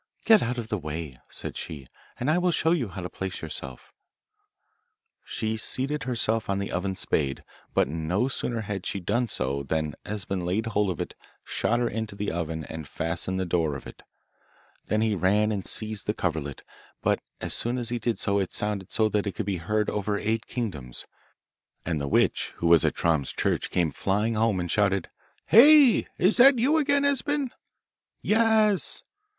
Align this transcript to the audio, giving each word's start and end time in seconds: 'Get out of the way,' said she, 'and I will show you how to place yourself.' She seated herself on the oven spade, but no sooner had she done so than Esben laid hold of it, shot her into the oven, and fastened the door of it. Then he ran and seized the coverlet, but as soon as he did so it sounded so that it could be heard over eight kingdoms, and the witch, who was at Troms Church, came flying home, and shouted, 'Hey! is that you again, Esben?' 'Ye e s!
'Get 0.25 0.41
out 0.41 0.57
of 0.57 0.69
the 0.69 0.79
way,' 0.79 1.19
said 1.29 1.55
she, 1.55 1.85
'and 2.19 2.27
I 2.27 2.39
will 2.39 2.49
show 2.49 2.71
you 2.71 2.87
how 2.87 3.01
to 3.01 3.07
place 3.09 3.43
yourself.' 3.43 3.93
She 5.23 5.57
seated 5.57 6.05
herself 6.05 6.49
on 6.49 6.57
the 6.57 6.71
oven 6.71 6.95
spade, 6.95 7.43
but 7.75 7.87
no 7.87 8.27
sooner 8.27 8.61
had 8.61 8.83
she 8.87 8.99
done 8.99 9.27
so 9.27 9.61
than 9.61 9.93
Esben 10.03 10.43
laid 10.43 10.65
hold 10.65 10.89
of 10.89 10.99
it, 10.99 11.13
shot 11.43 11.77
her 11.77 11.87
into 11.87 12.15
the 12.15 12.31
oven, 12.31 12.63
and 12.65 12.87
fastened 12.87 13.39
the 13.39 13.45
door 13.45 13.75
of 13.75 13.85
it. 13.85 14.01
Then 14.87 15.01
he 15.01 15.13
ran 15.13 15.51
and 15.51 15.63
seized 15.67 16.07
the 16.07 16.15
coverlet, 16.15 16.63
but 17.03 17.19
as 17.39 17.53
soon 17.53 17.77
as 17.77 17.89
he 17.89 17.99
did 17.99 18.17
so 18.17 18.39
it 18.39 18.51
sounded 18.51 18.91
so 18.91 19.07
that 19.07 19.27
it 19.27 19.33
could 19.33 19.45
be 19.45 19.57
heard 19.57 19.87
over 19.87 20.17
eight 20.17 20.47
kingdoms, 20.47 21.05
and 21.85 22.01
the 22.01 22.07
witch, 22.07 22.53
who 22.55 22.65
was 22.65 22.83
at 22.83 22.95
Troms 22.95 23.35
Church, 23.37 23.69
came 23.69 23.91
flying 23.91 24.33
home, 24.33 24.59
and 24.59 24.71
shouted, 24.71 25.11
'Hey! 25.45 26.07
is 26.17 26.37
that 26.37 26.57
you 26.57 26.77
again, 26.79 27.05
Esben?' 27.05 27.51
'Ye 28.23 28.31
e 28.37 28.39
s! 28.39 29.03